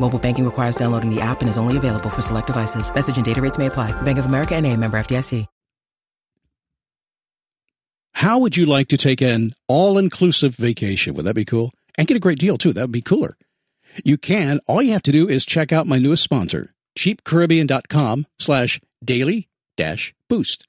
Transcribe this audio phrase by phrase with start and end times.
[0.00, 2.92] Mobile banking requires downloading the app and is only available for select devices.
[2.94, 3.92] Message and data rates may apply.
[4.02, 5.46] Bank of America and a member FDIC.
[8.18, 11.14] How would you like to take an all-inclusive vacation?
[11.14, 11.70] Would that be cool?
[11.96, 12.72] And get a great deal too.
[12.72, 13.36] That would be cooler.
[14.04, 14.58] You can.
[14.66, 20.14] All you have to do is check out my newest sponsor, cheapcaribbean.com slash daily dash
[20.28, 20.66] boost.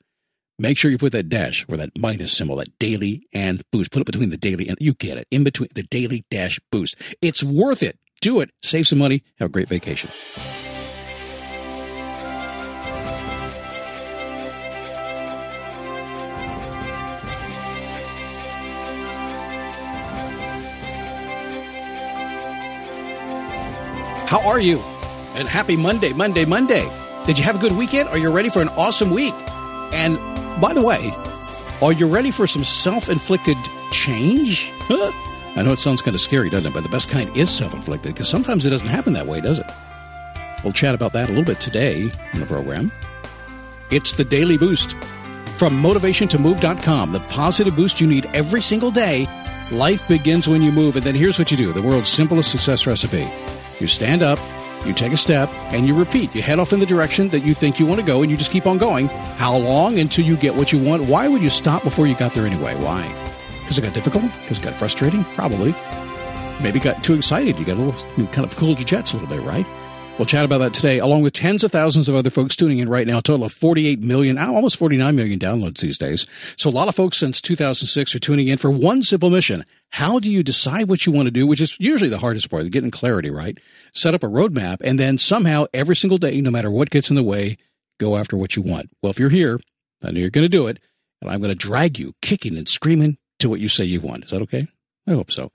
[0.59, 3.91] Make sure you put that dash or that minus symbol, that daily and boost.
[3.91, 6.97] Put it between the daily and you get it in between the daily dash boost.
[7.19, 7.97] It's worth it.
[8.21, 8.51] Do it.
[8.61, 9.23] Save some money.
[9.39, 10.09] Have a great vacation.
[24.27, 24.79] How are you?
[25.33, 26.87] And happy Monday, Monday, Monday.
[27.25, 28.09] Did you have a good weekend?
[28.09, 29.33] Are you ready for an awesome week?
[29.91, 30.17] And
[30.61, 31.11] by the way,
[31.81, 33.57] are you ready for some self inflicted
[33.91, 34.71] change?
[34.81, 35.28] Huh?
[35.55, 36.73] I know it sounds kind of scary, doesn't it?
[36.73, 39.59] But the best kind is self inflicted because sometimes it doesn't happen that way, does
[39.59, 39.65] it?
[40.63, 42.91] We'll chat about that a little bit today in the program.
[43.91, 44.95] It's the Daily Boost
[45.57, 49.27] from motivationtomove.com, the positive boost you need every single day.
[49.71, 52.87] Life begins when you move, and then here's what you do the world's simplest success
[52.87, 53.29] recipe.
[53.79, 54.39] You stand up,
[54.85, 56.33] you take a step, and you repeat.
[56.33, 58.37] You head off in the direction that you think you want to go, and you
[58.37, 59.07] just keep on going.
[59.07, 61.03] How long until you get what you want?
[61.03, 62.75] Why would you stop before you got there anyway?
[62.75, 63.05] Why?
[63.69, 64.23] Because it got difficult?
[64.41, 65.23] Because it got frustrating?
[65.35, 65.75] Probably.
[66.59, 67.59] Maybe got too excited.
[67.59, 69.67] You got a little, kind of cooled your jets a little bit, right?
[70.17, 72.89] We'll chat about that today, along with tens of thousands of other folks tuning in
[72.89, 73.19] right now.
[73.19, 76.25] A total of 48 million, almost 49 million downloads these days.
[76.57, 79.63] So a lot of folks since 2006 are tuning in for one simple mission.
[79.91, 82.67] How do you decide what you want to do, which is usually the hardest part,
[82.71, 83.55] getting clarity, right?
[83.93, 87.15] Set up a roadmap and then somehow every single day, no matter what gets in
[87.15, 87.55] the way,
[87.99, 88.89] go after what you want.
[89.03, 89.59] Well, if you're here,
[90.03, 90.79] I know you're going to do it,
[91.21, 94.25] and I'm going to drag you kicking and screaming to what you say you want.
[94.25, 94.67] Is that okay?
[95.07, 95.51] I hope so.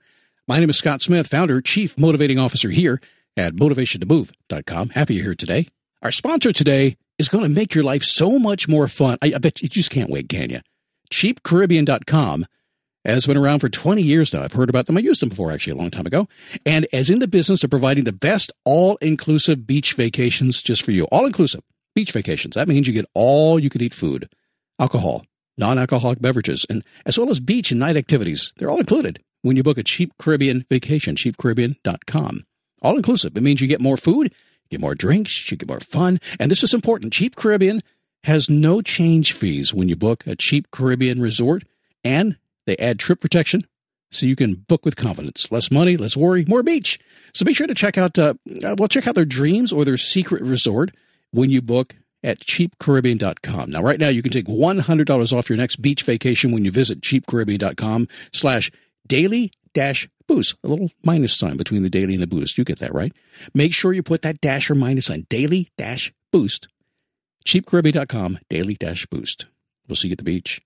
[0.47, 3.01] My name is Scott Smith, founder, chief motivating officer here
[3.37, 4.89] at motivationtomove.com.
[4.89, 5.67] Happy you're here today.
[6.01, 9.17] Our sponsor today is going to make your life so much more fun.
[9.21, 10.59] I, I bet you just can't wait, can you?
[11.11, 12.45] CheapCaribbean.com
[13.05, 14.43] has been around for 20 years now.
[14.43, 14.97] I've heard about them.
[14.97, 16.27] I used them before, actually, a long time ago.
[16.65, 20.91] And as in the business of providing the best all inclusive beach vacations just for
[20.91, 21.05] you.
[21.05, 21.61] All inclusive
[21.93, 22.55] beach vacations.
[22.55, 24.29] That means you get all you can eat food,
[24.79, 25.25] alcohol,
[25.57, 28.53] non alcoholic beverages, and as well as beach and night activities.
[28.57, 32.43] They're all included when you book a cheap Caribbean vacation, cheapcaribbean.com.
[32.81, 33.37] All inclusive.
[33.37, 36.19] It means you get more food, you get more drinks, you get more fun.
[36.39, 37.13] And this is important.
[37.13, 37.81] Cheap Caribbean
[38.23, 41.63] has no change fees when you book a cheap Caribbean resort,
[42.03, 43.65] and they add trip protection
[44.11, 45.51] so you can book with confidence.
[45.51, 46.99] Less money, less worry, more beach.
[47.33, 48.33] So be sure to check out, uh,
[48.77, 50.91] well, check out their dreams or their secret resort
[51.31, 53.69] when you book at cheapcaribbean.com.
[53.69, 57.01] Now, right now, you can take $100 off your next beach vacation when you visit
[57.01, 58.71] cheapcaribbean.com slash
[59.07, 60.55] daily dash boost.
[60.63, 62.57] A little minus sign between the daily and the boost.
[62.57, 63.13] You get that, right?
[63.53, 66.67] Make sure you put that dash or minus sign, daily dash boost.
[67.45, 69.45] cheapcaribbean.com, daily dash boost.
[69.87, 70.61] We'll see you at the beach.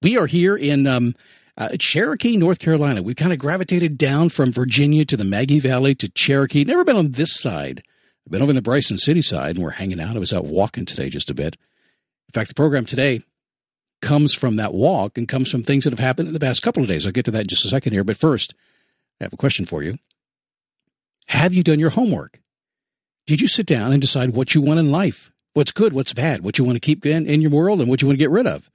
[0.00, 1.14] We are here in um,
[1.56, 3.02] uh, Cherokee, North Carolina.
[3.02, 6.64] We kind of gravitated down from Virginia to the Maggie Valley to Cherokee.
[6.64, 7.82] Never been on this side.
[8.26, 10.16] I've been over in the Bryson City side, and we're hanging out.
[10.16, 11.56] I was out walking today just a bit.
[12.28, 13.20] In fact, the program today
[14.00, 16.82] comes from that walk and comes from things that have happened in the past couple
[16.82, 17.04] of days.
[17.04, 18.04] I'll get to that in just a second here.
[18.04, 18.54] But first,
[19.20, 19.98] I have a question for you.
[21.28, 22.40] Have you done your homework?
[23.26, 25.30] Did you sit down and decide what you want in life?
[25.54, 28.02] What's good, what's bad, what you want to keep in, in your world, and what
[28.02, 28.70] you want to get rid of?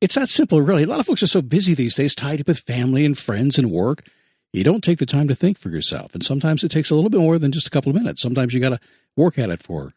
[0.00, 0.82] It's that simple, really.
[0.82, 3.58] A lot of folks are so busy these days, tied up with family and friends
[3.58, 4.04] and work.
[4.54, 6.14] You don't take the time to think for yourself.
[6.14, 8.22] And sometimes it takes a little bit more than just a couple of minutes.
[8.22, 8.78] Sometimes you got to
[9.16, 9.94] work at it for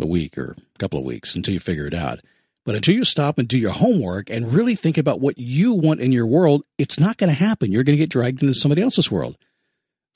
[0.00, 2.20] a week or a couple of weeks until you figure it out.
[2.64, 6.00] But until you stop and do your homework and really think about what you want
[6.00, 7.70] in your world, it's not going to happen.
[7.70, 9.38] You're going to get dragged into somebody else's world.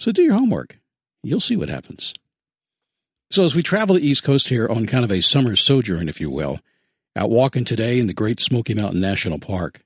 [0.00, 0.80] So do your homework.
[1.22, 2.12] You'll see what happens.
[3.30, 6.20] So as we travel the East Coast here on kind of a summer sojourn, if
[6.20, 6.58] you will,
[7.14, 9.84] out walking today in the Great Smoky Mountain National Park,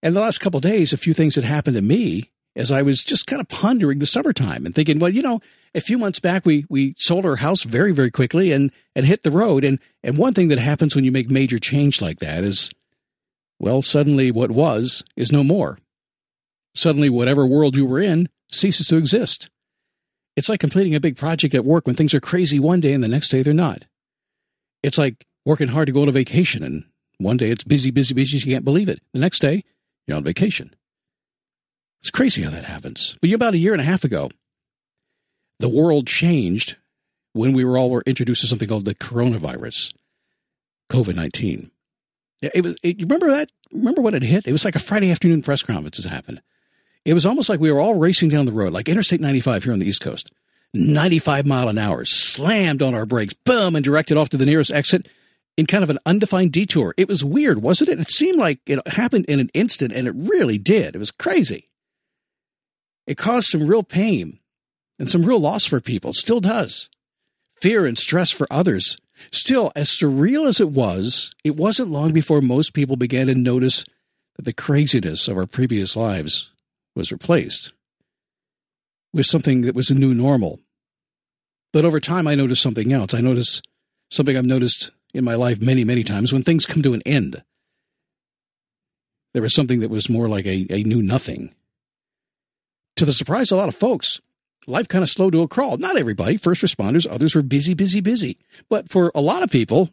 [0.00, 3.02] And the last couple days, a few things had happened to me as I was
[3.02, 5.40] just kind of pondering the summertime and thinking, well, you know,
[5.74, 9.22] a few months back we we sold our house very very quickly and and hit
[9.22, 12.44] the road and and one thing that happens when you make major change like that
[12.44, 12.70] is
[13.58, 15.78] well suddenly what was is no more.
[16.76, 19.50] Suddenly whatever world you were in ceases to exist.
[20.36, 23.02] It's like completing a big project at work when things are crazy one day and
[23.02, 23.84] the next day they're not.
[24.82, 26.84] It's like working hard to go on a vacation and
[27.18, 29.00] one day it's busy busy busy you can't believe it.
[29.12, 29.64] The next day
[30.06, 30.74] you're on vacation.
[32.04, 33.16] It's crazy how that happens.
[33.22, 34.30] But about a year and a half ago,
[35.58, 36.76] the world changed
[37.32, 39.94] when we were all were introduced to something called the coronavirus,
[40.90, 41.70] COVID nineteen.
[42.42, 42.76] It was.
[42.82, 43.48] It, you remember that?
[43.72, 44.46] Remember when it hit?
[44.46, 46.42] It was like a Friday afternoon press conference has happened.
[47.06, 49.72] It was almost like we were all racing down the road, like Interstate 95 here
[49.72, 50.30] on the East Coast.
[50.74, 54.70] 95 mile an hour, slammed on our brakes, boom, and directed off to the nearest
[54.70, 55.08] exit
[55.56, 56.92] in kind of an undefined detour.
[56.98, 57.98] It was weird, wasn't it?
[57.98, 60.94] It seemed like it happened in an instant, and it really did.
[60.94, 61.70] It was crazy.
[63.06, 64.38] It caused some real pain
[64.98, 66.10] and some real loss for people.
[66.10, 66.88] It still does.
[67.60, 68.98] Fear and stress for others.
[69.30, 73.84] Still, as surreal as it was, it wasn't long before most people began to notice
[74.36, 76.50] that the craziness of our previous lives
[76.96, 77.72] was replaced
[79.12, 80.60] with something that was a new normal.
[81.72, 83.14] But over time, I noticed something else.
[83.14, 83.66] I noticed
[84.10, 87.42] something I've noticed in my life many, many times when things come to an end.
[89.32, 91.54] There was something that was more like a, a new nothing.
[92.96, 94.20] To the surprise of a lot of folks,
[94.66, 95.76] life kind of slowed to a crawl.
[95.76, 98.38] Not everybody, first responders, others were busy, busy, busy.
[98.68, 99.90] But for a lot of people,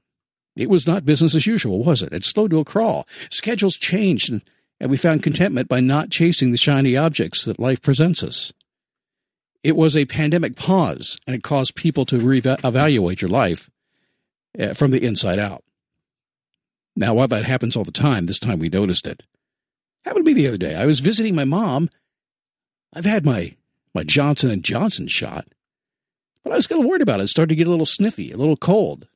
[0.56, 2.13] it was not business as usual, was it?
[2.13, 3.07] It slowed to a crawl.
[3.30, 4.44] Schedules changed, and,
[4.80, 8.53] and we found contentment by not chasing the shiny objects that life presents us.
[9.63, 13.69] It was a pandemic pause, and it caused people to reevaluate your life
[14.59, 15.63] uh, from the inside out.
[16.95, 19.24] Now, while that happens all the time, this time we noticed it.
[20.03, 20.75] Happened to me the other day.
[20.75, 21.89] I was visiting my mom
[22.94, 23.56] I've had my
[23.94, 25.48] my Johnson and Johnson shot,
[26.44, 27.24] but I was kind of worried about it.
[27.24, 29.08] It started to get a little sniffy, a little cold.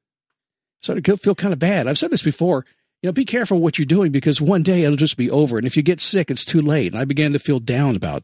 [0.82, 1.88] Started to feel kind of bad.
[1.88, 2.66] I've said this before.
[3.02, 5.68] You know, be careful what you're doing because one day it'll just be over, and
[5.68, 6.92] if you get sick, it's too late.
[6.92, 8.24] And I began to feel down about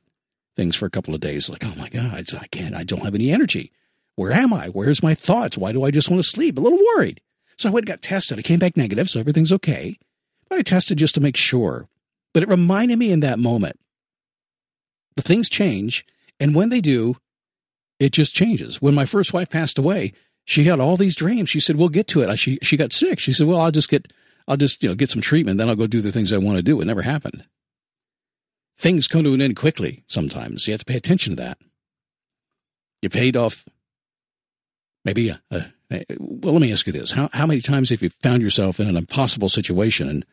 [0.55, 1.49] things for a couple of days.
[1.49, 2.75] Like, oh my God, I can't.
[2.75, 3.71] I don't have any energy.
[4.15, 4.67] Where am I?
[4.67, 5.57] Where's my thoughts?
[5.57, 6.57] Why do I just want to sleep?
[6.57, 7.21] A little worried.
[7.57, 8.39] So I went and got tested.
[8.39, 9.97] I came back negative, so everything's okay.
[10.49, 11.87] But I tested just to make sure.
[12.33, 13.79] But it reminded me in that moment
[15.15, 16.05] the things change.
[16.39, 17.17] And when they do,
[17.99, 18.81] it just changes.
[18.81, 20.13] When my first wife passed away,
[20.45, 21.49] she had all these dreams.
[21.49, 23.19] She said, "We'll get to it." She she got sick.
[23.19, 24.11] She said, "Well, I'll just get
[24.47, 26.57] I'll just you know get some treatment, then I'll go do the things I want
[26.57, 27.45] to do." It never happened.
[28.77, 30.03] Things come to an end quickly.
[30.07, 31.59] Sometimes you have to pay attention to that.
[33.01, 33.67] You paid off.
[35.05, 36.53] Maybe a, a, a well.
[36.53, 38.97] Let me ask you this: How how many times have you found yourself in an
[38.97, 40.25] impossible situation and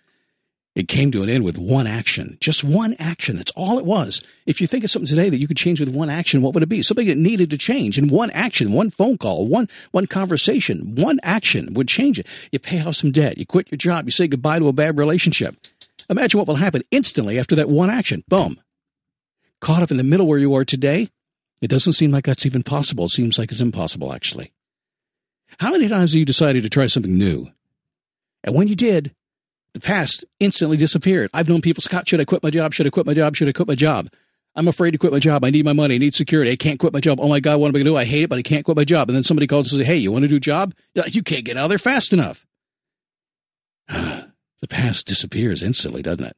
[0.79, 3.37] it came to an end with one action, just one action.
[3.37, 4.23] That's all it was.
[4.47, 6.63] If you think of something today that you could change with one action, what would
[6.63, 6.83] it be?
[6.83, 11.19] Something that needed to change in one action, one phone call, one, one conversation, one
[11.25, 12.29] action would change it.
[12.53, 13.39] You pay off some debt.
[13.39, 14.05] You quit your job.
[14.05, 15.57] You say goodbye to a bad relationship.
[16.09, 18.23] Imagine what will happen instantly after that one action.
[18.29, 18.61] Boom.
[19.61, 21.09] Caught up in the middle where you are today,
[21.61, 23.07] it doesn't seem like that's even possible.
[23.07, 24.53] It seems like it's impossible, actually.
[25.59, 27.49] How many times have you decided to try something new?
[28.45, 29.13] And when you did,
[29.75, 31.31] the past instantly disappeared.
[31.33, 32.75] I've known people, Scott, should I quit my job?
[32.75, 33.37] Should I quit my job?
[33.37, 34.09] Should I quit my job?
[34.55, 35.45] I'm afraid to quit my job.
[35.45, 35.95] I need my money.
[35.95, 36.51] I need security.
[36.51, 37.21] I can't quit my job.
[37.21, 37.97] Oh my God, what am I going to do?
[37.97, 39.09] I hate it, but I can't quit my job.
[39.09, 40.75] And then somebody calls and says, Hey, you want to do a job?
[40.95, 42.45] You can't get out of there fast enough.
[43.89, 46.37] the past disappears instantly, doesn't it?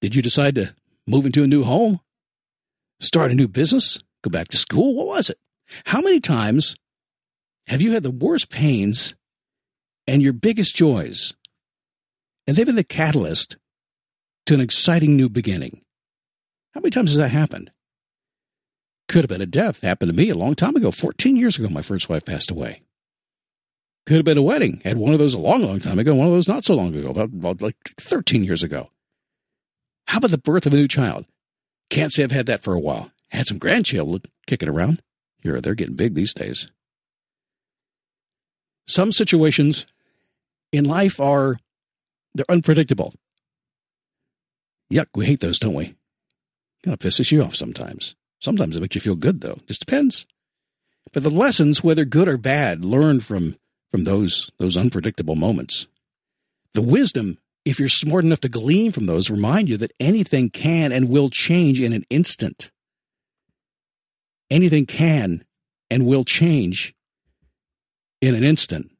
[0.00, 0.74] Did you decide to
[1.06, 2.00] move into a new home?
[3.00, 3.98] Start a new business?
[4.22, 4.94] Go back to school?
[4.94, 5.38] What was it?
[5.86, 6.76] How many times
[7.68, 9.14] have you had the worst pains
[10.06, 11.34] and your biggest joys
[12.50, 13.58] and they've been the catalyst
[14.44, 15.82] to an exciting new beginning.
[16.74, 17.70] How many times has that happened?
[19.06, 19.82] Could have been a death.
[19.82, 20.90] Happened to me a long time ago.
[20.90, 22.82] 14 years ago, my first wife passed away.
[24.04, 24.82] Could have been a wedding.
[24.84, 26.12] Had one of those a long, long time ago.
[26.12, 28.90] One of those not so long ago, about, like 13 years ago.
[30.08, 31.26] How about the birth of a new child?
[31.88, 33.12] Can't say I've had that for a while.
[33.28, 35.02] Had some grandchildren kicking around.
[35.38, 36.72] Here, they're getting big these days.
[38.88, 39.86] Some situations
[40.72, 41.56] in life are
[42.34, 43.14] they're unpredictable.
[44.92, 45.94] Yuck, we hate those, don't we?
[46.82, 48.14] Kind of pisses you off sometimes.
[48.40, 49.58] Sometimes it makes you feel good, though.
[49.66, 50.26] Just depends.
[51.12, 53.56] But the lessons, whether good or bad, learned from
[53.90, 55.88] from those those unpredictable moments.
[56.74, 60.92] The wisdom, if you're smart enough to glean from those, remind you that anything can
[60.92, 62.70] and will change in an instant.
[64.50, 65.44] Anything can
[65.90, 66.94] and will change
[68.20, 68.90] in an instant.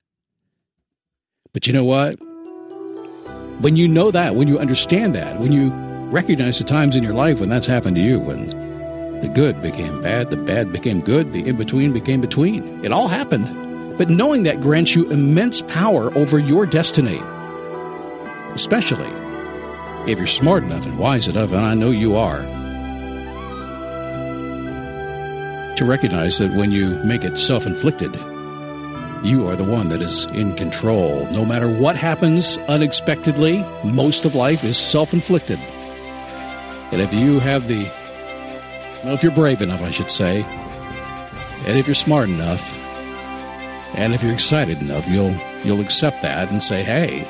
[1.53, 2.19] But you know what?
[3.61, 5.71] When you know that, when you understand that, when you
[6.11, 8.49] recognize the times in your life when that's happened to you, when
[9.21, 12.83] the good became bad, the bad became good, the in between became between.
[12.83, 13.99] It all happened.
[13.99, 17.21] But knowing that grants you immense power over your destiny.
[18.55, 19.11] Especially
[20.11, 22.41] if you're smart enough and wise enough, and I know you are,
[25.77, 28.17] to recognize that when you make it self inflicted,
[29.23, 31.27] you are the one that is in control.
[31.33, 35.59] No matter what happens unexpectedly, most of life is self inflicted.
[36.91, 37.85] And if you have the,
[39.05, 40.43] well, if you're brave enough, I should say,
[41.67, 42.77] and if you're smart enough,
[43.95, 45.35] and if you're excited enough, you'll
[45.65, 47.29] you'll accept that and say, "Hey,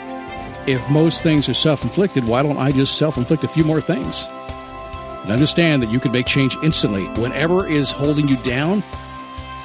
[0.67, 4.29] if most things are self-inflicted, why don't I just self-inflict a few more things?"
[5.25, 7.05] And understand that you can make change instantly.
[7.21, 8.85] Whatever is holding you down,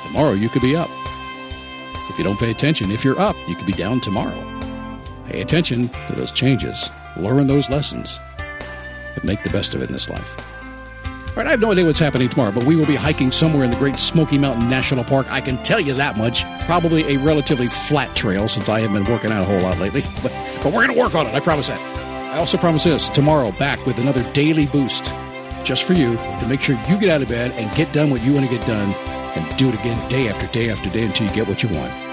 [0.03, 0.89] tomorrow you could be up.
[2.09, 4.41] If you don't pay attention, if you're up, you could be down tomorrow.
[5.27, 8.19] Pay attention to those changes, learn those lessons,
[9.15, 10.37] and make the best of it in this life.
[11.29, 13.65] All right, I have no idea what's happening tomorrow, but we will be hiking somewhere
[13.65, 15.27] in the Great Smoky Mountain National Park.
[15.29, 16.45] I can tell you that much.
[16.65, 20.01] Probably a relatively flat trail since I haven't been working out a whole lot lately,
[20.23, 20.31] but,
[20.63, 21.33] but we're going to work on it.
[21.33, 21.81] I promise that.
[22.33, 25.11] I also promise this tomorrow, back with another daily boost
[25.65, 28.23] just for you to make sure you get out of bed and get done what
[28.23, 28.93] you want to get done
[29.35, 32.04] and do it again day after day after day until you get what you want.